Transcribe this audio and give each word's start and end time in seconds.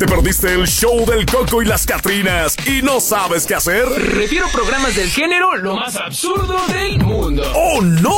¿Te 0.00 0.06
perdiste 0.06 0.54
el 0.54 0.66
show 0.66 1.04
del 1.04 1.26
Coco 1.26 1.60
y 1.60 1.66
las 1.66 1.84
Catrinas 1.84 2.56
y 2.66 2.80
no 2.80 3.00
sabes 3.00 3.44
qué 3.44 3.54
hacer? 3.54 3.86
Refiero 3.86 4.46
programas 4.50 4.96
del 4.96 5.10
género 5.10 5.56
lo 5.56 5.76
más 5.76 5.94
absurdo 5.94 6.58
del 6.68 6.98
mundo. 7.00 7.42
¡Oh, 7.54 7.82
no! 7.82 8.10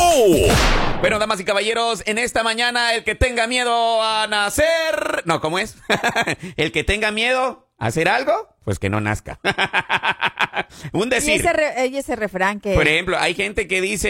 Bueno, 1.01 1.19
damas 1.19 1.41
y 1.41 1.45
caballeros, 1.45 2.05
en 2.07 2.19
esta 2.19 2.45
mañana 2.45 2.95
el 2.95 3.03
que 3.03 3.17
tenga 3.17 3.49
miedo 3.49 4.01
a 4.01 4.29
nacer... 4.29 5.25
No, 5.25 5.41
¿cómo 5.41 5.59
es? 5.59 5.77
el 6.57 6.71
que 6.71 6.85
tenga 6.85 7.11
miedo 7.11 7.69
a 7.79 7.87
hacer 7.87 8.09
algo, 8.09 8.52
pues 8.65 8.79
que 8.79 8.89
no 8.91 9.01
nazca. 9.01 9.39
Un 10.93 11.07
Y 11.09 11.11
decir. 11.11 11.41
ese, 11.41 11.53
re- 11.53 11.87
y 11.87 11.97
ese 11.97 12.17
refrán 12.17 12.61
que... 12.61 12.75
Por 12.75 12.87
ejemplo, 12.89 13.19
hay 13.19 13.35
gente 13.35 13.67
que 13.69 13.81
dice, 13.81 14.09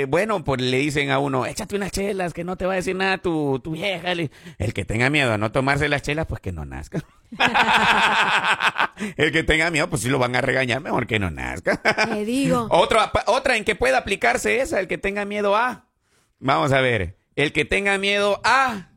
eh, 0.00 0.04
bueno, 0.06 0.42
pues 0.44 0.60
le 0.60 0.78
dicen 0.78 1.10
a 1.10 1.18
uno, 1.18 1.46
échate 1.46 1.76
unas 1.76 1.90
chelas, 1.92 2.32
que 2.32 2.44
no 2.44 2.56
te 2.56 2.64
va 2.66 2.72
a 2.74 2.76
decir 2.76 2.94
nada 2.96 3.18
tu, 3.18 3.60
tu 3.60 3.72
vieja. 3.72 4.12
El 4.12 4.30
que 4.74 4.84
tenga 4.84 5.10
miedo 5.10 5.32
a 5.32 5.38
no 5.38 5.52
tomarse 5.52 5.88
las 5.88 6.02
chelas, 6.02 6.26
pues 6.26 6.40
que 6.40 6.52
no 6.52 6.64
nazca. 6.64 7.02
El 9.16 9.32
que 9.32 9.42
tenga 9.42 9.70
miedo, 9.70 9.88
pues 9.90 10.02
si 10.02 10.08
lo 10.08 10.18
van 10.18 10.34
a 10.36 10.40
regañar, 10.40 10.80
mejor 10.80 11.06
que 11.06 11.18
no 11.18 11.30
nazca. 11.30 11.76
Te 11.82 12.24
digo. 12.24 12.66
Otra, 12.70 13.12
otra 13.26 13.56
en 13.56 13.64
que 13.64 13.74
pueda 13.74 13.98
aplicarse 13.98 14.60
esa, 14.60 14.80
el 14.80 14.88
que 14.88 14.98
tenga 14.98 15.24
miedo 15.24 15.56
a. 15.56 15.86
Vamos 16.38 16.72
a 16.72 16.80
ver. 16.80 17.16
El 17.34 17.52
que 17.52 17.64
tenga 17.64 17.98
miedo 17.98 18.40
a. 18.44 18.88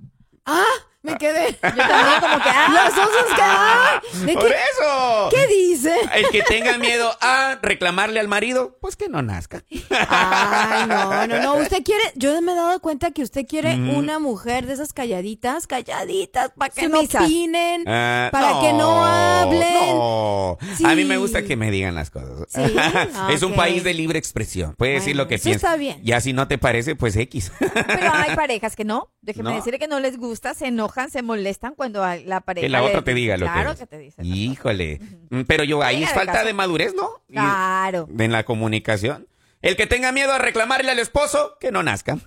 ¡Ah! 0.46 0.64
Me 1.02 1.18
quedé. 1.18 1.52
Yo 1.52 1.60
también 1.62 2.20
como 2.20 2.44
que... 2.44 2.50
¡Ah! 2.50 2.68
Los 2.70 2.94
osos 2.94 3.26
que... 3.36 3.42
¡Ah! 3.42 4.02
¿De 4.26 4.34
¡Por 4.34 4.48
qué, 4.48 4.54
eso! 4.54 5.30
¿Qué 5.32 5.48
dice? 5.48 5.96
El 6.14 6.28
que 6.30 6.42
tenga 6.44 6.78
miedo 6.78 7.10
a 7.22 7.58
reclamarle 7.62 8.20
al 8.20 8.28
marido, 8.28 8.78
pues 8.82 8.98
que 8.98 9.08
no 9.08 9.22
nazca. 9.22 9.64
Ay, 9.92 10.88
no, 10.88 11.28
no, 11.28 11.40
no. 11.42 11.56
Usted 11.56 11.84
quiere, 11.84 12.04
yo 12.16 12.42
me 12.42 12.52
he 12.52 12.56
dado 12.56 12.80
cuenta 12.82 13.12
que 13.12 13.22
usted 13.24 13.46
quiere 13.48 13.78
Mm. 13.78 13.96
una 13.96 14.20
mujer 14.20 14.66
de 14.66 14.74
esas 14.74 14.92
calladitas, 14.92 15.68
calladitas, 15.68 16.52
para 16.58 16.74
que 16.74 16.82
Sumisas. 16.82 17.22
no 17.22 17.26
opinen, 17.28 17.84
Ah, 17.88 18.30
para 18.32 18.60
que 18.60 18.74
no 18.74 19.06
hablen. 19.06 19.96
No. 19.98 20.58
Sí. 20.76 20.84
A 20.86 20.96
mí 20.96 21.06
me 21.06 21.16
gusta 21.18 21.44
que 21.44 21.56
me 21.56 21.72
digan 21.72 21.96
las 21.96 22.10
cosas. 22.10 22.48
Sí, 22.50 22.62
es 23.32 23.42
un 23.44 23.54
país 23.54 23.84
de 23.86 23.94
libre 23.94 24.20
expresión. 24.20 24.76
Puede 24.76 24.94
decir 24.96 25.16
lo 25.16 25.28
que 25.28 25.36
eso 25.36 25.46
piensa. 25.46 25.68
está 25.68 25.78
bien. 25.78 26.02
Ya 26.04 26.20
si 26.20 26.34
no 26.34 26.48
te 26.50 26.58
parece, 26.58 26.96
pues 26.96 27.16
X. 27.16 27.52
Pero 27.60 28.12
hay 28.14 28.36
parejas 28.36 28.76
que 28.76 28.84
no. 28.84 29.10
Déjeme 29.30 29.52
No. 29.52 29.56
decirle 29.58 29.78
que 29.78 29.88
no 29.88 30.00
les 30.00 30.18
gusta, 30.18 30.56
se 30.56 30.66
enojan, 30.66 31.12
se 31.12 31.22
molestan 31.22 31.76
cuando 31.76 32.04
a 32.04 32.16
la 32.16 32.42
pareja. 32.42 32.66
que 32.66 32.70
la 32.70 32.82
le- 32.82 32.88
otra 32.88 33.04
te 33.04 33.14
diga 33.14 33.38
lo 33.38 33.46
claro 33.46 33.76
que 33.76 33.86
te 33.86 34.00
dice. 34.00 34.24
Híjole. 34.24 35.00
Mm, 35.30 35.42
Pero 35.42 35.64
yo, 35.64 35.84
ahí 35.84 36.04
es 36.04 36.12
falta 36.12 36.34
caso. 36.34 36.46
de 36.48 36.54
madurez, 36.54 36.96
¿no? 36.96 37.10
Claro. 37.28 38.08
En 38.18 38.32
la 38.32 38.44
comunicación. 38.44 39.28
El 39.62 39.76
que 39.76 39.86
tenga 39.88 40.12
miedo 40.12 40.32
a 40.32 40.40
reclamarle 40.40 40.90
al 40.90 41.00
esposo, 41.00 41.58
que 41.60 41.72
no 41.72 41.84
nazca. 41.84 42.18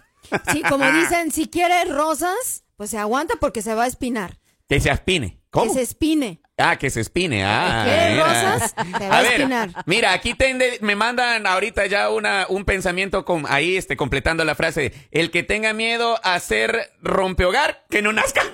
Sí, 0.53 0.63
como 0.69 0.85
dicen, 0.93 1.33
si 1.33 1.49
quiere 1.49 1.85
rosas, 1.87 2.65
pues 2.77 2.91
se 2.91 2.99
aguanta 2.99 3.35
porque 3.41 3.63
se 3.63 3.75
va 3.75 3.85
a 3.85 3.87
espinar. 3.89 4.39
Que 4.69 4.79
se 4.81 4.91
aspine. 4.91 5.41
¿Cómo? 5.51 5.67
Que 5.73 5.79
se 5.79 5.83
espine. 5.83 6.42
Ah, 6.59 6.77
que 6.77 6.91
se 6.91 7.01
espine. 7.01 7.45
Ah, 7.45 7.83
¿Quiere 7.85 8.11
mira. 8.13 8.25
rosas? 8.53 8.75
Te 8.99 9.09
va 9.09 9.19
a 9.19 9.23
ver, 9.23 9.33
espinar. 9.33 9.71
mira, 9.87 10.13
aquí 10.13 10.35
tende- 10.35 10.79
me 10.81 10.95
mandan 10.95 11.47
ahorita 11.47 11.87
ya 11.87 12.11
una, 12.11 12.45
un 12.49 12.65
pensamiento 12.65 13.25
con, 13.25 13.47
ahí 13.49 13.77
este, 13.77 13.97
completando 13.97 14.45
la 14.45 14.55
frase. 14.55 14.93
El 15.11 15.31
que 15.31 15.43
tenga 15.43 15.73
miedo 15.73 16.21
a 16.23 16.39
ser 16.41 16.93
rompehogar, 17.01 17.85
que 17.91 18.03
no 18.03 18.13
nazca. 18.13 18.43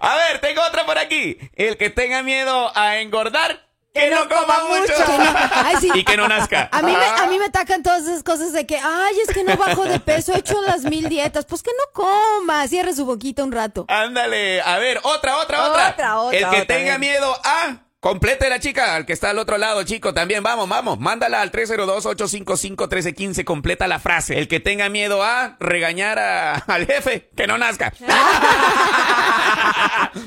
a 0.00 0.16
ver, 0.16 0.40
tengo 0.40 0.62
otra 0.62 0.84
por 0.84 0.98
aquí. 0.98 1.38
El 1.54 1.76
que 1.76 1.90
tenga 1.90 2.22
miedo 2.22 2.72
a 2.76 2.98
engordar, 2.98 3.68
que, 3.92 4.10
no, 4.10 4.28
coma 4.28 4.64
mucho. 4.68 4.92
Que 4.94 5.18
no- 5.18 5.34
Ay, 5.64 5.76
sí. 5.80 5.90
y 5.94 6.04
que 6.04 6.16
no 6.16 6.26
nazca. 6.28 6.68
A 6.72 6.82
mí, 6.82 6.92
me, 6.96 7.04
a 7.04 7.26
mí 7.26 7.38
me 7.38 7.44
atacan 7.46 7.82
todas 7.82 8.02
esas 8.04 8.22
cosas 8.22 8.52
de 8.52 8.66
que, 8.66 8.78
ay, 8.78 9.14
es 9.26 9.34
que 9.34 9.44
no 9.44 9.56
bajo 9.56 9.84
de 9.84 10.00
peso, 10.00 10.32
he 10.34 10.38
hecho 10.38 10.60
las 10.62 10.82
mil 10.84 11.08
dietas. 11.08 11.44
Pues 11.44 11.62
que 11.62 11.70
no 11.76 11.92
coma, 11.92 12.66
cierre 12.68 12.94
su 12.94 13.04
boquita 13.04 13.44
un 13.44 13.52
rato. 13.52 13.84
Ándale, 13.88 14.62
a 14.62 14.78
ver, 14.78 14.98
otra, 15.02 15.38
otra, 15.38 15.68
otra. 15.68 15.88
Otra, 15.90 16.18
otra, 16.20 16.38
El 16.38 16.44
que 16.50 16.60
otra, 16.62 16.76
tenga 16.76 16.98
miedo 16.98 17.36
a. 17.44 17.76
Complete 18.02 18.48
la 18.50 18.58
chica, 18.58 18.96
al 18.96 19.06
que 19.06 19.12
está 19.12 19.30
al 19.30 19.38
otro 19.38 19.58
lado, 19.58 19.84
chico, 19.84 20.12
también 20.12 20.42
vamos, 20.42 20.68
vamos. 20.68 20.98
Mándala 20.98 21.40
al 21.40 21.52
302-855-1315, 21.52 23.44
completa 23.44 23.86
la 23.86 24.00
frase. 24.00 24.36
El 24.40 24.48
que 24.48 24.58
tenga 24.58 24.88
miedo 24.88 25.22
a 25.22 25.56
regañar 25.60 26.18
a- 26.18 26.54
al 26.66 26.84
jefe, 26.86 27.30
que 27.36 27.46
no 27.46 27.58
nazca. 27.58 27.92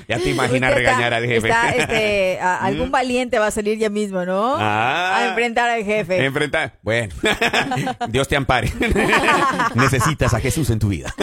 ya 0.07 0.17
te 0.19 0.29
imaginas 0.29 0.69
Usted 0.69 0.77
regañar 0.85 1.11
está- 1.11 1.17
al 1.17 1.25
jefe. 1.25 1.47
está, 1.49 1.69
este, 1.71 2.39
a- 2.39 2.55
algún 2.63 2.91
valiente 2.91 3.39
va 3.39 3.47
a 3.47 3.51
salir 3.51 3.77
ya 3.77 3.89
mismo, 3.89 4.23
¿no? 4.23 4.55
Ah. 4.57 5.17
a 5.17 5.25
enfrentar 5.27 5.69
al 5.69 5.83
jefe. 5.83 6.23
Enfrentar. 6.23 6.79
Bueno, 6.81 7.13
Dios 8.07 8.25
te 8.29 8.37
ampare. 8.37 8.71
Necesitas 9.75 10.33
a 10.33 10.39
Jesús 10.39 10.69
en 10.69 10.79
tu 10.79 10.87
vida. 10.87 11.13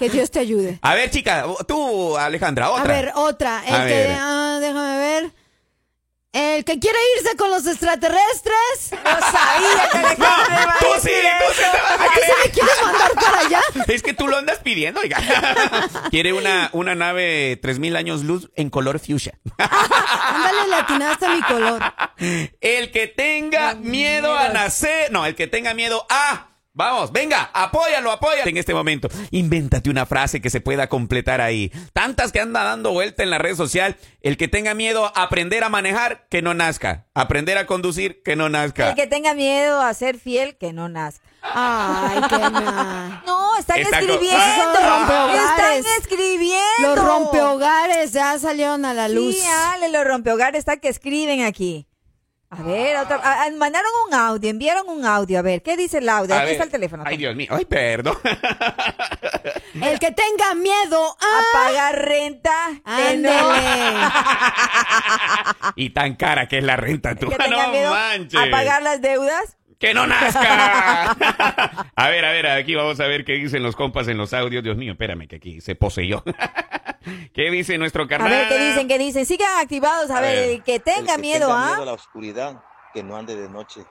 Que 0.00 0.10
Dios 0.10 0.28
te 0.32 0.40
ayude. 0.40 0.80
A 0.82 0.94
ver, 0.94 1.08
chica, 1.10 1.44
tú, 1.68 2.18
Alejandra, 2.18 2.68
otra. 2.70 2.82
A 2.82 2.86
ver, 2.88 3.12
otra. 3.14 3.62
El 3.64 3.74
A 3.76 3.86
que, 3.86 3.92
ver. 3.94 4.16
ah, 4.18 4.58
déjame 4.60 4.98
ver. 4.98 5.35
El 6.36 6.66
que 6.66 6.78
quiere 6.78 6.98
irse 7.18 7.34
con 7.36 7.50
los 7.50 7.66
extraterrestres. 7.66 8.90
No 8.92 9.20
sabía 9.20 9.88
que 9.90 10.14
iba 10.18 10.34
a 10.74 10.78
Tú 10.78 10.86
sí, 11.00 11.08
tú 11.08 11.54
sí 11.54 11.62
eso. 11.62 11.72
te 11.72 11.78
vas 11.78 11.90
a 11.92 12.04
¿A 12.04 12.08
qué 12.10 12.20
se 12.20 12.32
me 12.44 12.50
quiere 12.52 12.70
mandar 12.82 13.12
para 13.14 13.38
allá? 13.38 13.60
Es 13.88 14.02
que 14.02 14.12
tú 14.12 14.28
lo 14.28 14.36
andas 14.36 14.58
pidiendo, 14.58 15.00
oiga. 15.00 15.16
Quiere 16.10 16.34
una, 16.34 16.68
una 16.74 16.94
nave 16.94 17.58
3000 17.62 17.96
años 17.96 18.22
luz 18.22 18.50
en 18.54 18.68
color 18.68 18.98
fuchsia. 18.98 19.38
Ándale, 19.58 20.66
latinaste 20.68 21.24
a 21.24 21.30
mi 21.30 21.42
color. 21.42 21.82
El 22.60 22.90
que 22.90 23.06
tenga 23.06 23.74
miedo 23.74 24.36
a 24.36 24.50
nacer. 24.50 25.10
No, 25.12 25.24
el 25.24 25.34
que 25.36 25.46
tenga 25.46 25.72
miedo 25.72 26.06
a. 26.10 26.48
Vamos, 26.76 27.10
venga, 27.10 27.50
apóyalo, 27.54 28.12
apóyalo 28.12 28.50
en 28.50 28.58
este 28.58 28.74
momento. 28.74 29.08
Invéntate 29.30 29.88
una 29.88 30.04
frase 30.04 30.42
que 30.42 30.50
se 30.50 30.60
pueda 30.60 30.90
completar 30.90 31.40
ahí. 31.40 31.72
Tantas 31.94 32.32
que 32.32 32.40
anda 32.40 32.64
dando 32.64 32.92
vuelta 32.92 33.22
en 33.22 33.30
la 33.30 33.38
red 33.38 33.56
social. 33.56 33.96
El 34.20 34.36
que 34.36 34.46
tenga 34.46 34.74
miedo 34.74 35.06
a 35.06 35.22
aprender 35.22 35.64
a 35.64 35.70
manejar, 35.70 36.26
que 36.28 36.42
no 36.42 36.52
nazca. 36.52 37.06
Aprender 37.14 37.56
a 37.56 37.66
conducir, 37.66 38.22
que 38.22 38.36
no 38.36 38.50
nazca. 38.50 38.90
El 38.90 38.94
que 38.94 39.06
tenga 39.06 39.32
miedo 39.32 39.80
a 39.80 39.94
ser 39.94 40.18
fiel, 40.18 40.58
que 40.58 40.74
no 40.74 40.90
nazca. 40.90 41.24
Ay, 41.40 42.20
qué 42.28 42.36
mal. 42.50 43.22
No, 43.24 43.56
están 43.56 43.78
Está 43.80 44.00
escribiendo. 44.00 44.36
Rompehogares. 44.74 45.78
Están 45.78 45.84
escribiendo. 45.98 46.60
Los 46.82 46.98
rompehogares 46.98 48.12
ya 48.12 48.38
salieron 48.38 48.84
a 48.84 48.92
la 48.92 49.08
luz. 49.08 49.34
Sí, 49.34 49.42
Ale, 49.46 49.88
los 49.88 50.04
rompehogares 50.04 50.58
está 50.58 50.76
que 50.76 50.88
escriben 50.88 51.42
aquí. 51.42 51.86
A 52.48 52.62
ver, 52.62 52.96
otra, 52.96 53.16
a- 53.16 53.44
a- 53.44 53.50
mandaron 53.50 53.90
un 54.08 54.14
audio, 54.14 54.48
enviaron 54.50 54.88
un 54.88 55.04
audio. 55.04 55.38
A 55.38 55.42
ver, 55.42 55.62
¿qué 55.62 55.76
dice 55.76 55.98
el 55.98 56.08
audio? 56.08 56.32
A 56.34 56.38
Aquí 56.38 56.44
ver. 56.46 56.52
está 56.52 56.64
el 56.64 56.70
teléfono. 56.70 57.02
Ay, 57.04 57.16
Dios 57.16 57.34
mío. 57.34 57.48
Ay, 57.50 57.64
perdón. 57.64 58.16
El 59.82 59.98
que 59.98 60.12
tenga 60.12 60.54
miedo 60.54 61.16
a... 61.20 61.38
A 61.38 61.42
pagar 61.52 62.04
renta. 62.04 62.52
que 62.84 63.16
no. 63.18 63.30
Ándale. 63.30 64.12
y 65.76 65.90
tan 65.90 66.14
cara 66.14 66.46
que 66.48 66.58
es 66.58 66.64
la 66.64 66.76
renta, 66.76 67.14
tú. 67.16 67.28
Que 67.28 67.36
tenga 67.36 67.66
no 67.66 67.72
miedo 67.72 67.90
manches. 67.90 68.40
a 68.40 68.46
pagar 68.50 68.82
las 68.82 69.00
deudas. 69.02 69.56
¡Que 69.78 69.92
no 69.92 70.06
nazca! 70.06 71.10
a 71.96 72.08
ver, 72.08 72.24
a 72.24 72.30
ver, 72.30 72.46
aquí 72.46 72.74
vamos 72.74 72.98
a 73.00 73.06
ver 73.06 73.26
qué 73.26 73.32
dicen 73.34 73.62
los 73.62 73.76
compas 73.76 74.08
en 74.08 74.16
los 74.16 74.32
audios. 74.32 74.62
Dios 74.64 74.76
mío, 74.78 74.92
espérame 74.92 75.28
que 75.28 75.36
aquí 75.36 75.60
se 75.60 75.74
poseyó. 75.74 76.24
¿Qué 77.34 77.50
dice 77.50 77.78
nuestro 77.78 78.04
A 78.04 78.08
carnal? 78.08 78.30
ver, 78.30 78.48
¿qué 78.48 78.58
dicen? 78.68 78.88
¿Qué 78.88 78.98
dicen? 78.98 79.26
Sigan 79.26 79.58
activados. 79.60 80.10
A, 80.10 80.18
A 80.18 80.20
ver, 80.20 80.36
ver. 80.36 80.48
el 80.50 80.62
que 80.62 80.80
tenga 80.80 80.98
El 81.00 81.06
que 81.16 81.22
miedo 81.22 81.46
tenga 81.48 81.62
a... 81.64 81.66
miedo 81.68 81.82
a 81.82 81.86
la 81.86 81.92
oscuridad, 81.92 82.62
que 82.96 83.02
no 83.02 83.14
ande 83.14 83.36
de 83.36 83.50
noche. 83.50 83.82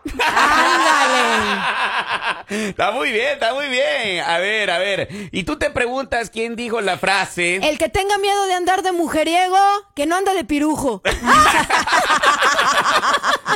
está 2.49 2.91
muy 2.91 3.11
bien, 3.11 3.33
está 3.33 3.53
muy 3.53 3.67
bien. 3.67 4.23
A 4.25 4.39
ver, 4.39 4.71
a 4.71 4.79
ver. 4.79 5.29
Y 5.31 5.43
tú 5.43 5.59
te 5.59 5.69
preguntas 5.69 6.31
quién 6.31 6.55
dijo 6.55 6.81
la 6.81 6.97
frase. 6.97 7.57
El 7.57 7.77
que 7.77 7.87
tenga 7.87 8.17
miedo 8.17 8.47
de 8.47 8.55
andar 8.55 8.81
de 8.81 8.93
mujeriego, 8.93 9.59
que 9.95 10.07
no 10.07 10.15
anda 10.15 10.33
de 10.33 10.43
pirujo. 10.43 11.03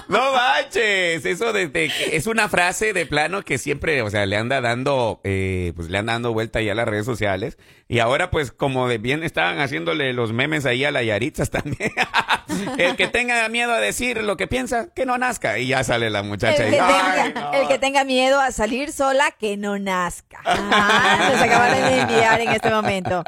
No 0.07 0.33
manches, 0.33 1.23
eso 1.23 1.53
de, 1.53 1.91
es 2.11 2.25
una 2.25 2.49
frase 2.49 2.93
de 2.93 3.05
plano 3.05 3.43
que 3.43 3.59
siempre, 3.59 4.01
o 4.01 4.09
sea, 4.09 4.25
le 4.25 4.37
anda 4.37 4.59
dando, 4.59 5.21
eh, 5.23 5.71
pues 5.75 5.89
le 5.89 5.99
anda 5.99 6.13
dando 6.13 6.33
vuelta 6.33 6.61
ya 6.61 6.71
a 6.71 6.75
las 6.75 6.87
redes 6.87 7.05
sociales. 7.05 7.59
Y 7.87 7.99
ahora, 7.99 8.31
pues, 8.31 8.51
como 8.51 8.87
de 8.87 8.97
bien 8.97 9.23
estaban 9.23 9.59
haciéndole 9.59 10.13
los 10.13 10.34
memes 10.34 10.66
ahí 10.66 10.84
a 10.84 10.91
la 10.91 11.03
Yaritzas 11.03 11.52
también. 11.52 11.91
el 12.78 12.96
que 12.96 13.07
tenga 13.07 13.47
miedo 13.49 13.72
a 13.73 13.79
decir 13.79 14.23
lo 14.23 14.37
que 14.37 14.47
piensa, 14.47 14.87
que 14.93 15.05
no 15.05 15.17
nazca. 15.17 15.57
Y 15.59 15.67
ya 15.67 15.84
sale 15.84 16.09
la 16.09 16.23
muchacha. 16.23 16.63
El 16.63 16.69
y, 16.73 16.78
que, 16.78 16.81
"Ay, 16.81 17.23
tenga, 17.23 17.41
no". 17.41 17.53
el 17.53 17.67
que 17.67 17.79
tenga 17.79 18.03
miedo 18.03 18.40
a 18.40 18.51
salir 18.51 18.91
sola, 18.91 19.31
que 19.40 19.57
no 19.57 19.78
nazca. 19.79 20.40
Ah, 20.46 21.29
nos 21.31 21.41
acaban 21.41 21.72
de 21.72 21.99
enviar 22.01 22.41
en 22.41 22.49
este 22.49 22.69
momento. 22.69 23.23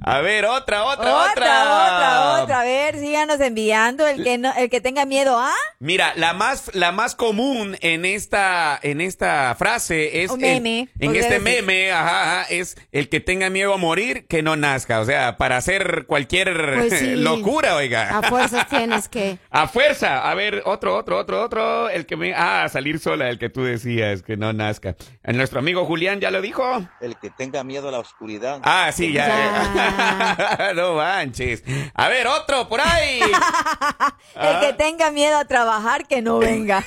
A 0.00 0.20
ver, 0.20 0.44
otra, 0.46 0.84
otra, 0.84 1.14
Otra, 1.14 1.30
otra. 1.32 1.62
otra, 1.64 2.42
otra. 2.42 2.60
A 2.60 2.64
ver, 2.64 2.98
síganos 2.98 3.40
enviando. 3.40 4.06
El 4.06 4.22
que 4.24 4.38
no, 4.38 4.52
el 4.56 4.70
que 4.70 4.80
tenga 4.80 5.04
miedo 5.04 5.38
a. 5.38 5.52
Mira, 5.78 6.12
la 6.16 6.32
más, 6.32 6.70
la 6.74 6.92
más 6.92 7.14
común 7.14 7.76
en 7.80 8.04
esta, 8.04 8.78
en 8.82 9.00
esta 9.00 9.54
frase 9.58 10.22
es 10.24 10.30
O 10.30 10.36
meme, 10.36 10.88
en 10.98 11.16
este 11.16 11.38
decir. 11.38 11.42
meme, 11.42 11.92
ajá, 11.92 12.40
ajá, 12.40 12.46
es 12.50 12.76
el 12.92 13.08
que 13.08 13.20
tenga 13.20 13.50
miedo 13.50 13.74
a 13.74 13.76
morir, 13.76 14.26
que 14.28 14.42
no 14.42 14.56
nazca. 14.56 15.00
O 15.00 15.04
sea, 15.04 15.36
para 15.36 15.56
hacer 15.56 16.04
cualquier 16.06 16.74
Pues 16.78 16.92
sí. 16.98 17.14
locura, 17.16 17.76
oiga. 17.76 18.18
A 18.18 18.22
fuerzas 18.54 18.68
tienes 18.68 19.08
que... 19.08 19.38
A 19.50 19.68
fuerza. 19.68 20.28
A 20.30 20.34
ver, 20.34 20.62
otro, 20.64 20.96
otro, 20.96 21.18
otro, 21.18 21.42
otro, 21.42 21.88
el 21.88 22.06
que 22.06 22.16
me... 22.16 22.34
Ah, 22.34 22.68
salir 22.68 22.98
sola, 22.98 23.28
el 23.28 23.38
que 23.38 23.48
tú 23.48 23.62
decías, 23.62 24.22
que 24.22 24.36
no 24.36 24.52
nazca. 24.52 24.96
Nuestro 25.24 25.58
amigo 25.58 25.84
Julián 25.84 26.20
ya 26.20 26.30
lo 26.30 26.40
dijo. 26.40 26.64
El 27.00 27.16
que 27.16 27.30
tenga 27.30 27.64
miedo 27.64 27.88
a 27.88 27.92
la 27.92 27.98
oscuridad. 27.98 28.60
Ah, 28.62 28.90
sí, 28.92 29.12
ya. 29.12 29.26
Ya. 29.26 30.72
no 30.74 30.94
manches. 30.94 31.62
A 31.94 32.08
ver, 32.08 32.26
otro 32.26 32.68
por 32.68 32.80
ahí. 32.80 33.20
El 34.34 34.60
que 34.60 34.72
tenga 34.74 35.10
miedo 35.10 35.38
a 35.38 35.44
trabajar, 35.44 36.06
que 36.06 36.22
no 36.22 36.38
venga. 36.38 36.84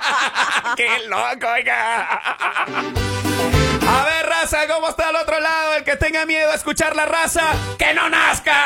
¡Qué 0.76 0.88
loco, 1.08 1.46
oiga! 1.52 2.20
A 3.88 4.04
ver, 4.04 4.26
raza, 4.26 4.66
¿cómo 4.68 4.88
está 4.88 4.99
tenga 6.10 6.26
miedo 6.26 6.50
a 6.50 6.56
escuchar 6.56 6.96
la 6.96 7.06
raza, 7.06 7.42
¡que 7.78 7.94
no 7.94 8.10
nazca! 8.10 8.52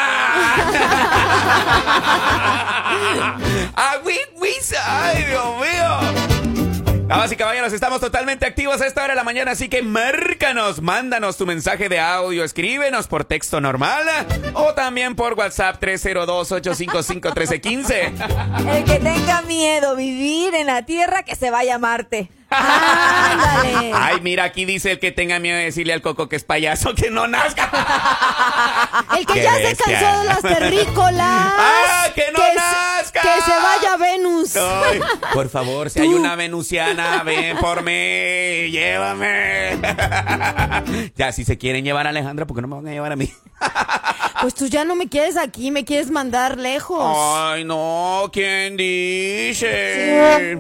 ¡Ah, 3.77 3.99
wis, 4.03 4.19
wis! 4.37 4.75
¡Ay, 4.83 5.25
Dios 5.25 5.45
mío! 5.61 5.99
Damas 7.07 7.31
y 7.31 7.37
caballeros, 7.37 7.71
estamos 7.75 8.01
totalmente 8.01 8.47
activos 8.47 8.81
a 8.81 8.87
esta 8.87 9.05
hora 9.05 9.13
de 9.13 9.17
la 9.17 9.25
mañana, 9.25 9.51
así 9.51 9.69
que 9.69 9.83
márcanos, 9.83 10.81
mándanos 10.81 11.37
tu 11.37 11.45
mensaje 11.45 11.91
de 11.91 12.01
audio, 12.01 12.45
escríbenos 12.45 13.09
por 13.09 13.27
texto 13.27 13.61
normal 13.61 14.07
o 14.55 14.73
también 14.73 15.15
por 15.15 15.35
WhatsApp 15.35 15.83
302-855-1315. 15.83 18.75
El 18.75 18.85
que 18.85 19.01
tenga 19.01 19.43
miedo 19.43 19.97
vivir 19.97 20.55
en 20.55 20.69
la 20.69 20.87
tierra, 20.87 21.25
que 21.25 21.37
se 21.37 21.51
vaya 21.51 21.75
a 21.75 21.79
Marte. 21.79 22.31
Ándale. 22.57 23.91
Ay, 23.95 24.17
mira, 24.23 24.45
aquí 24.45 24.65
dice 24.65 24.93
el 24.93 24.99
que 24.99 25.13
tenga 25.13 25.39
miedo 25.39 25.57
de 25.57 25.65
decirle 25.65 25.93
al 25.93 26.03
coco 26.03 26.29
que 26.29 26.37
es 26.37 26.45
payaso, 26.45 26.95
que 26.95 27.11
no 27.11 27.27
nazca. 27.27 27.71
El 29.19 29.27
que 29.27 29.33
Qué 29.35 29.43
ya 29.43 29.53
bestia. 29.55 29.75
se 29.87 29.93
cansó 29.93 30.19
de 30.21 30.25
las 30.27 30.41
terrícolas. 30.43 31.19
¡Ah, 31.57 32.07
que 32.15 32.25
no 32.33 32.39
se- 32.41 32.55
nazca! 32.55 33.21
que 33.23 33.43
se 33.43 33.51
vaya 33.51 33.97
Venus. 33.97 34.57
Ay, 34.57 35.01
por 35.33 35.49
favor, 35.49 35.91
si 35.91 36.01
hay 36.01 36.09
una 36.09 36.35
venusiana, 36.37 37.23
ven 37.23 37.57
por 37.59 37.83
mí, 37.83 37.93
llévame. 38.71 39.79
ya, 41.17 41.33
si 41.33 41.45
se 41.45 41.59
quieren 41.59 41.85
llevar 41.85 42.07
a 42.07 42.11
Alejandra, 42.11 42.47
¿por 42.47 42.57
qué 42.57 42.63
no 42.63 42.69
me 42.69 42.77
van 42.77 42.89
a 42.89 42.91
llevar 42.93 43.13
a 43.13 43.17
mí? 43.17 43.31
Pues 44.43 44.53
tú 44.55 44.67
ya 44.67 44.85
no 44.85 44.95
me 44.95 45.09
quieres 45.09 45.39
aquí, 45.39 45.71
me 45.71 45.87
quieres 45.87 46.11
mandar 46.11 46.59
lejos. 46.59 47.01
Ay, 47.17 47.65
no, 47.65 48.29
¿quién 48.31 48.77
dice? 48.77 50.55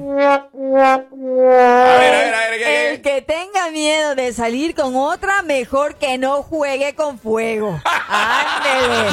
Salir 4.32 4.74
con 4.74 4.96
otra, 4.96 5.42
mejor 5.42 5.96
que 5.96 6.18
no 6.18 6.42
juegue 6.42 6.94
con 6.94 7.18
fuego. 7.18 7.80
Ándele. 8.08 9.08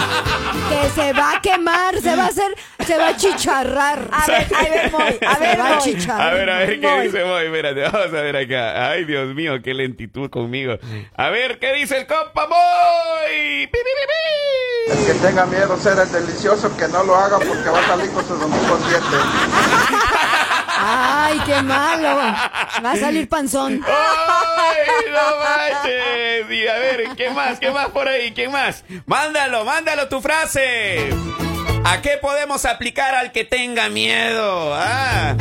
Que 0.69 0.89
se 0.89 1.13
va 1.13 1.33
a 1.37 1.41
quemar, 1.41 1.99
se 2.01 2.15
va 2.15 2.23
a 2.23 2.27
hacer, 2.27 2.55
se 2.85 2.97
va 2.97 3.09
a 3.09 3.17
chicharrar. 3.17 4.09
A 4.11 4.25
ver, 4.27 4.47
a 4.55 4.61
ver, 4.63 4.91
Moy, 4.91 5.19
a 5.27 5.37
ver, 5.39 5.51
Se 5.51 5.57
va 5.57 5.67
a 5.67 5.73
Moy. 5.75 5.83
chicharrar. 5.83 6.21
A 6.31 6.33
ver, 6.33 6.49
a 6.49 6.57
ver, 6.59 6.79
¿qué 6.79 7.01
dice 7.01 7.25
Moy? 7.25 7.45
Espérate, 7.45 7.81
vamos 7.81 8.07
a 8.07 8.21
ver 8.21 8.37
acá. 8.37 8.89
Ay, 8.89 9.05
Dios 9.05 9.33
mío, 9.35 9.61
qué 9.63 9.73
lentitud 9.73 10.29
conmigo. 10.29 10.77
A 11.15 11.29
ver, 11.29 11.59
¿qué 11.59 11.73
dice 11.73 11.97
el 11.97 12.07
compa 12.07 12.47
Moy? 12.47 13.67
¡Pi, 13.67 13.71
pi, 13.71 13.79
pi, 13.79 14.07
pi! 14.07 14.91
El 14.91 15.05
que 15.05 15.13
tenga 15.27 15.45
miedo 15.45 15.77
ser 15.77 15.97
el 15.99 16.11
delicioso, 16.11 16.75
que 16.75 16.87
no 16.87 17.03
lo 17.03 17.15
haga 17.15 17.37
porque 17.37 17.69
va 17.69 17.79
a 17.79 17.87
salir 17.87 18.09
con 18.11 18.27
sus 18.27 18.41
amigos 18.41 18.89
dientes. 18.89 19.19
Ay, 21.31 21.39
qué 21.45 21.61
malo. 21.61 22.15
Va 22.83 22.91
a 22.91 22.95
salir 22.97 23.29
panzón. 23.29 23.81
¡Ay, 23.87 24.77
no 25.11 25.37
manches! 25.39 26.51
Y 26.51 26.67
a 26.67 26.77
ver, 26.77 27.03
¿qué 27.15 27.29
más? 27.29 27.59
¿Qué 27.59 27.71
más 27.71 27.89
por 27.89 28.07
ahí? 28.07 28.31
¿Qué 28.33 28.49
más? 28.49 28.83
Mándalo, 29.05 29.63
mándalo 29.63 30.09
tu 30.09 30.21
frase. 30.21 31.09
¿A 31.85 32.01
qué 32.01 32.17
podemos 32.21 32.65
aplicar 32.65 33.15
al 33.15 33.31
que 33.31 33.45
tenga 33.45 33.89
miedo? 33.89 34.73
Ah. 34.73 35.35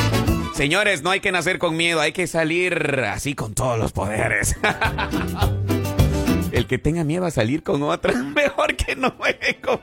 Señores, 0.55 1.03
no 1.03 1.11
hay 1.11 1.21
que 1.21 1.33
nacer 1.33 1.59
con 1.59 1.77
miedo, 1.77 2.01
hay 2.01 2.13
que 2.13 2.27
salir 2.27 3.05
así 3.11 3.35
con 3.35 3.55
todos 3.55 3.79
los 3.79 3.93
poderes. 3.93 4.57
El 6.53 6.67
que 6.67 6.79
tenga 6.79 7.05
miedo 7.05 7.27
a 7.27 7.31
salir 7.31 7.63
con 7.63 7.83
otra, 7.83 8.13
mejor 8.35 8.77
que 8.77 8.97
no 8.97 9.11
juegue 9.13 9.59
con. 9.61 9.81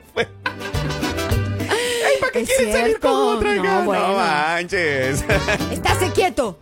Ay, 2.38 2.44
¿para 2.46 2.46
qué 2.46 2.52
Es 2.52 2.56
quieren 2.58 2.72
salir 2.80 3.00
con 3.00 3.10
otra? 3.36 3.54
No, 3.54 3.62
No, 3.64 3.82
bueno. 3.84 4.14
manches. 4.16 5.24
Estáse 5.72 6.12
quieto. 6.12 6.58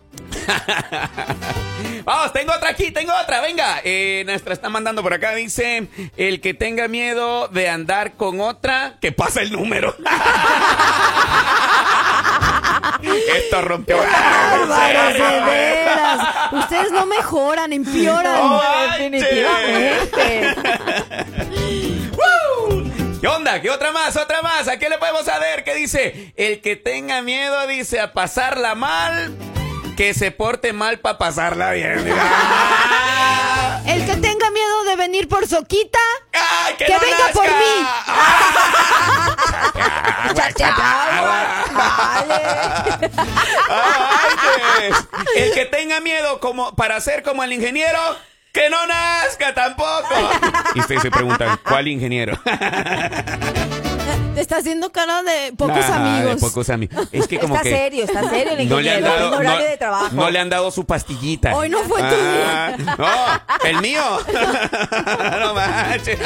Vamos, 2.05 2.31
tengo 2.33 2.53
otra 2.53 2.69
aquí, 2.69 2.91
tengo 2.91 3.11
otra, 3.21 3.41
venga. 3.41 3.81
Eh, 3.83 4.23
nuestra 4.25 4.53
está 4.53 4.69
mandando 4.69 5.03
por 5.03 5.13
acá, 5.13 5.35
dice, 5.35 5.87
el 6.15 6.39
que 6.41 6.53
tenga 6.53 6.87
miedo 6.87 7.49
de 7.49 7.67
andar 7.69 8.13
con 8.13 8.39
otra, 8.39 8.95
que 9.01 9.11
pasa 9.11 9.41
el 9.41 9.51
número. 9.51 9.93
Esto 13.35 13.61
rompió. 13.61 13.97
Bárbaros, 13.97 15.13
de 15.13 15.41
veras. 15.45 16.19
Ustedes 16.53 16.91
no 16.91 17.05
mejoran, 17.05 17.73
empeoran. 17.73 18.59
Definitivamente. 18.91 20.55
¿Qué 23.21 23.27
onda? 23.27 23.59
¿Qué 23.61 23.69
otra 23.71 23.91
más? 23.91 24.15
Otra 24.15 24.41
más. 24.43 24.67
¿A 24.67 24.77
qué 24.77 24.89
le 24.89 24.97
podemos 24.99 25.25
saber? 25.25 25.63
¿Qué 25.63 25.73
dice? 25.73 26.33
El 26.37 26.61
que 26.61 26.75
tenga 26.75 27.21
miedo, 27.21 27.65
dice, 27.67 27.99
a 27.99 28.13
pasarla 28.13 28.75
mal, 28.75 29.35
que 29.95 30.13
se 30.13 30.29
porte 30.31 30.71
mal 30.71 30.99
para 30.99 31.17
pasarla 31.17 31.71
bien. 31.71 32.07
¡Ah! 32.19 33.81
El 33.87 34.05
que 34.05 34.15
tenga 34.17 34.51
miedo 34.51 34.83
de 34.83 34.95
venir 34.97 35.27
por 35.27 35.47
Soquita, 35.47 35.97
¡Ay, 36.33 36.75
que, 36.77 36.85
Que 36.85 36.93
no 36.93 36.99
venga 36.99 37.17
nazca! 37.17 37.33
por 37.33 37.47
mí. 37.47 37.87
Ay, 43.69 44.35
pues. 44.77 44.95
El 45.35 45.53
que 45.53 45.65
tenga 45.65 45.99
miedo 46.01 46.39
como 46.39 46.75
para 46.75 46.99
ser 47.01 47.23
como 47.23 47.43
el 47.43 47.53
ingeniero, 47.53 47.99
que 48.57 48.69
no 48.69 48.87
nazca 48.87 49.53
tampoco. 49.53 50.07
Y 50.75 50.79
ustedes 50.79 51.01
se 51.03 51.11
preguntan, 51.11 51.59
¿cuál 51.67 51.87
ingeniero? 51.87 52.39
te 54.35 54.41
está 54.41 54.57
haciendo 54.57 54.91
cara 54.91 55.23
de 55.23 55.51
pocos 55.57 55.75
Nah, 55.89 55.95
amigos. 56.17 56.35
De 56.35 56.41
pocos 56.41 56.69
amigos. 56.69 57.07
Es 57.11 57.27
que 57.27 57.39
como 57.39 57.55
Está 57.55 57.63
que 57.69 57.75
serio, 57.75 58.03
está 58.05 58.29
serio 58.29 58.53
el 58.53 58.69
no 58.69 58.79
le 58.79 58.91
han 58.91 58.99
ingeniero. 58.99 59.23
dado, 59.25 59.37
horario 59.37 59.59
no- 59.59 59.65
de 59.71 59.77
trabajo. 59.77 60.09
no 60.11 60.29
le 60.29 60.39
han 60.39 60.49
dado 60.49 60.71
su 60.71 60.85
pastillita. 60.85 61.55
Hoy 61.55 61.69
no 61.69 61.79
fue 61.83 61.99
tu 62.01 62.15
Ah, 62.15 62.75
No, 62.97 63.67
el 63.67 63.81
mío. 63.81 64.03
no 65.39 65.53
manches. 65.55 66.19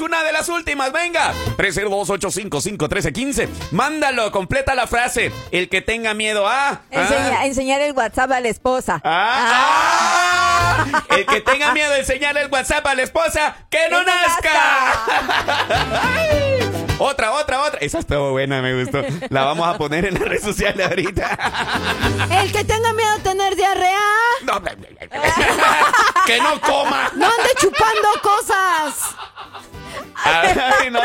A 0.00 0.04
una 0.04 0.22
de 0.24 0.32
las 0.32 0.48
últimas, 0.48 0.92
venga. 0.92 1.32
302-855-1315. 1.58 3.48
Mándalo, 3.72 4.30
completa 4.32 4.74
la 4.74 4.86
frase. 4.86 5.30
El 5.50 5.68
que 5.68 5.82
tenga 5.82 6.14
miedo 6.14 6.48
a. 6.48 6.80
Enseña- 6.90 7.38
Ah. 7.40 7.46
enseñar 7.46 7.80
el 7.82 7.92
WhatsApp 7.92 8.32
a 8.32 8.40
la 8.40 8.48
esposa. 8.48 9.00
Ah, 9.04 10.86
ah. 10.86 11.04
El 11.16 11.26
que 11.26 11.40
tenga 11.42 11.72
miedo 11.72 11.90
de 11.92 12.00
enseñarle 12.00 12.40
el 12.42 12.50
WhatsApp 12.50 12.86
a 12.86 12.94
la 12.94 13.02
esposa, 13.02 13.56
que 13.70 13.88
no 13.90 14.02
nazca. 14.02 15.04
Otra, 17.02 17.32
otra, 17.32 17.62
otra. 17.62 17.78
Esa 17.80 18.00
estuvo 18.00 18.32
buena, 18.32 18.60
me 18.60 18.78
gustó. 18.78 19.02
La 19.30 19.44
vamos 19.44 19.66
a 19.66 19.78
poner 19.78 20.04
en 20.04 20.12
las 20.14 20.22
redes 20.22 20.42
sociales 20.42 20.86
ahorita. 20.86 21.38
El 22.30 22.52
que 22.52 22.62
tenga 22.62 22.92
miedo 22.92 23.16
de 23.16 23.22
tener 23.22 23.56
diarrea, 23.56 23.98
No, 24.42 24.60
que 26.26 26.36
no 26.42 26.60
coma. 26.60 27.10
no 27.16 27.24
ande 27.24 27.50
chupando 27.58 28.08
cosas. 28.22 29.14
Ay, 30.24 30.90
no. 30.90 31.00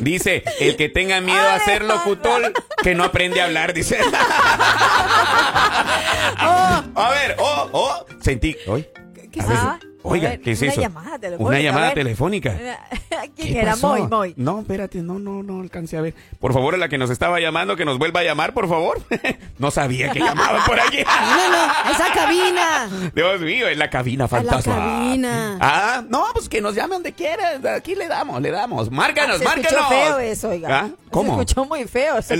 Dice, 0.00 0.44
el 0.60 0.76
que 0.76 0.88
tenga 0.88 1.20
miedo 1.20 1.48
a 1.48 1.58
ser 1.60 1.82
locutor, 1.82 2.52
que 2.82 2.94
no 2.94 3.04
aprende 3.04 3.40
a 3.40 3.44
hablar, 3.44 3.72
dice. 3.74 3.98
A 6.94 7.10
ver, 7.10 7.36
oh, 7.38 7.68
oh, 7.72 8.06
sentí, 8.20 8.56
oye. 8.66 8.90
¿Qué 9.30 9.40
a 9.40 9.46
ver, 9.46 9.87
Oiga, 10.02 10.28
ver, 10.30 10.40
¿qué 10.40 10.52
es 10.52 10.62
una 10.62 10.70
eso? 10.72 10.80
llamada 10.80 11.18
telefónica, 11.18 11.48
Una 11.48 11.60
llamada 11.60 11.94
telefónica. 11.94 12.56
¿Quién 13.36 13.52
¿Qué 13.54 13.58
era? 13.60 13.72
pasó? 13.72 13.88
Moy, 13.88 14.02
Moy. 14.08 14.34
No, 14.36 14.60
espérate, 14.60 14.98
no, 15.02 15.18
no, 15.18 15.42
no 15.42 15.60
alcancé 15.60 15.96
a 15.96 16.00
ver. 16.00 16.14
Por 16.38 16.52
favor, 16.52 16.74
a 16.74 16.76
la 16.78 16.88
que 16.88 16.98
nos 16.98 17.10
estaba 17.10 17.40
llamando, 17.40 17.76
que 17.76 17.84
nos 17.84 17.98
vuelva 17.98 18.20
a 18.20 18.24
llamar, 18.24 18.54
por 18.54 18.68
favor. 18.68 19.00
no 19.58 19.70
sabía 19.70 20.10
que 20.12 20.20
llamaban 20.20 20.64
por 20.66 20.78
aquí. 20.80 20.98
No, 21.08 21.50
no, 21.50 21.90
esa 21.92 22.12
cabina. 22.14 22.88
Dios 23.14 23.40
mío, 23.40 23.68
en 23.68 23.78
la 23.78 23.90
cabina 23.90 24.28
fantasma. 24.28 24.76
cabina. 24.76 25.58
Ah, 25.60 26.02
no, 26.08 26.24
pues 26.32 26.48
que 26.48 26.60
nos 26.60 26.74
llame 26.74 26.94
donde 26.94 27.12
quieran. 27.12 27.66
Aquí 27.66 27.94
le 27.94 28.08
damos, 28.08 28.40
le 28.40 28.50
damos. 28.50 28.90
Márcanos, 28.90 29.38
Se 29.38 29.44
márcanos. 29.44 29.72
escuchó 29.72 29.88
feo 29.88 30.18
eso, 30.18 30.48
oiga. 30.50 30.68
¿Ah? 30.78 30.88
¿Cómo? 31.10 31.34
Se 31.36 31.40
escuchó 31.42 31.64
muy 31.64 31.84
feo. 31.86 32.18
eso. 32.18 32.34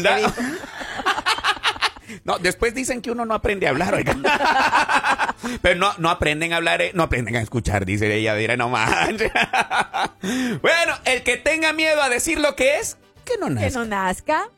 No, 2.25 2.39
después 2.39 2.75
dicen 2.75 3.03
que 3.03 3.11
uno 3.11 3.25
no 3.25 3.35
aprende 3.35 3.67
a 3.67 3.71
hablar, 3.71 3.95
oiga. 3.95 4.17
Pero 5.63 5.75
no, 5.79 5.93
no 5.99 6.11
aprenden 6.11 6.53
a 6.53 6.57
hablar, 6.57 6.81
eh, 6.83 6.91
no 6.95 7.03
aprenden 7.05 7.37
a 7.37 7.41
escuchar, 7.41 7.85
dice 7.87 8.13
ella, 8.15 8.35
dirá, 8.35 8.57
no 8.57 8.69
manches. 8.69 9.31
Bueno, 10.63 10.95
el 11.05 11.23
que 11.23 11.37
tenga 11.37 11.73
miedo 11.73 12.03
a 12.03 12.09
decir 12.09 12.39
lo 12.41 12.57
que 12.57 12.79
es, 12.79 12.97
que 13.25 13.37
no 13.39 13.47
Que 13.49 13.55
nazca. 13.71 13.79
no 13.79 13.85
nazca. 13.85 14.49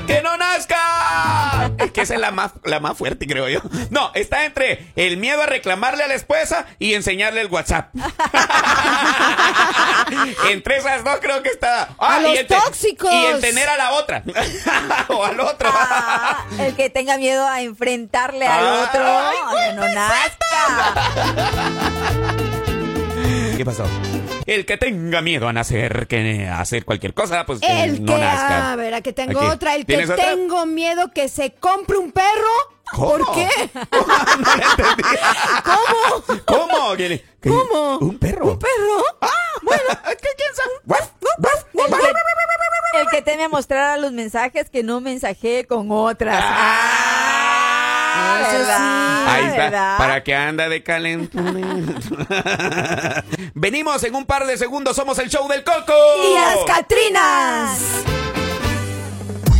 que 0.06 0.22
no 0.22 0.36
nazca. 0.36 1.72
Es 1.78 1.90
que 1.90 2.02
esa 2.02 2.14
es 2.14 2.20
la 2.20 2.30
más, 2.30 2.52
la 2.64 2.78
más 2.78 2.96
fuerte, 2.96 3.26
creo 3.26 3.48
yo. 3.48 3.60
No, 3.90 4.12
está 4.14 4.44
entre 4.44 4.92
el 4.96 5.16
miedo 5.16 5.42
a 5.42 5.46
reclamarle 5.46 6.04
a 6.04 6.08
la 6.08 6.14
esposa 6.14 6.66
y 6.78 6.94
enseñarle 6.94 7.40
el 7.40 7.48
WhatsApp. 7.48 7.92
entre 10.50 10.76
esas 10.78 11.02
dos 11.04 11.16
creo 11.20 11.42
que 11.42 11.48
está. 11.50 11.88
A 11.98 12.20
los 12.20 12.32
te- 12.34 12.44
tóxicos. 12.44 13.12
Y 13.12 13.26
en 13.26 13.40
tener 13.40 13.68
a 13.68 13.76
la 13.76 13.92
otra. 13.92 14.22
o 15.08 15.24
al 15.24 15.38
otro. 15.40 15.70
Ah, 15.72 16.44
el 16.58 16.74
que 16.76 16.90
tenga 16.90 17.16
miedo 17.18 17.46
a 17.46 17.60
enfrentarle 17.62 18.46
al 18.46 18.66
Ay, 18.66 18.84
otro, 18.88 19.04
ay, 19.06 19.36
a 19.42 19.50
que 19.68 19.72
no 19.74 19.88
nazca. 19.94 20.46
¿Qué 23.56 23.64
pasó? 23.64 23.84
El 24.44 24.66
que 24.66 24.76
tenga 24.76 25.22
miedo 25.22 25.48
a 25.48 25.52
nacer, 25.52 26.06
que 26.06 26.46
a 26.46 26.60
hacer 26.60 26.84
cualquier 26.84 27.14
cosa, 27.14 27.46
pues 27.46 27.58
que 27.60 27.82
El 27.84 28.04
no 28.04 28.14
que, 28.14 28.20
nazca. 28.20 28.72
a 28.72 28.76
ver, 28.76 28.94
a 28.94 29.00
que 29.00 29.12
tengo 29.12 29.40
Aquí. 29.40 29.48
otra. 29.48 29.74
El 29.74 29.86
que 29.86 30.06
tengo 30.06 30.66
miedo 30.66 31.10
que 31.12 31.28
se 31.28 31.52
compre 31.54 31.96
un 31.96 32.12
perro. 32.12 32.52
¿Por 32.94 33.22
¿Cómo? 33.22 33.34
qué? 33.34 33.48
no 33.74 34.56
le 34.56 34.64
entendí. 34.64 35.02
¿Cómo? 35.64 36.40
¿Cómo? 36.44 36.96
¿Qué 36.96 37.08
le- 37.08 37.24
qué- 37.40 37.48
¿Cómo? 37.48 37.98
¿Un 37.98 38.18
perro? 38.18 38.52
¿Un 38.52 38.58
perro? 38.58 39.02
Bueno, 39.62 39.82
¿qué 40.04 40.28
quién 40.36 40.54
sabe? 40.54 40.70
El 41.74 41.84
que, 41.86 43.00
el 43.00 43.06
que 43.10 43.22
teme 43.22 43.48
mostrar 43.48 43.90
a 43.90 43.96
los 43.96 44.12
mensajes 44.12 44.70
que 44.70 44.82
no 44.82 45.00
mensajee 45.00 45.66
con 45.66 45.88
otras. 45.90 46.42
Ah, 46.44 48.38
Eso 48.48 48.58
¿verdad? 48.58 48.78
sí. 48.78 48.82
Ahí 49.30 49.44
está. 49.46 49.56
¿verdad? 49.64 49.98
¿Para 49.98 50.24
que 50.24 50.34
anda 50.34 50.68
de 50.68 50.82
calentamiento? 50.82 52.16
Venimos 53.54 54.02
en 54.04 54.14
un 54.14 54.24
par 54.24 54.46
de 54.46 54.56
segundos. 54.56 54.96
Somos 54.96 55.18
el 55.18 55.28
show 55.28 55.46
del 55.48 55.62
Coco. 55.64 55.92
Y 56.24 56.34
las 56.34 56.58
Catrinas. 56.66 57.78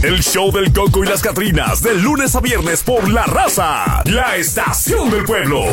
El 0.03 0.23
show 0.23 0.53
del 0.53 0.73
Coco 0.73 1.03
y 1.05 1.07
las 1.09 1.23
Catrinas, 1.23 1.83
de 1.83 1.95
lunes 1.95 2.37
a 2.37 2.41
viernes 2.41 2.83
por 2.83 3.09
La 3.11 3.25
Raza, 3.25 4.03
la 4.05 4.37
estación 4.37 5.11
del 5.11 5.25
pueblo. 5.25 5.65